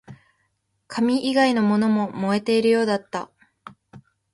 [0.87, 3.29] 紙以外のものも燃えているようだった